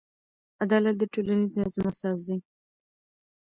[0.63, 2.37] عدالت د ټولنیز نظم اساس دی.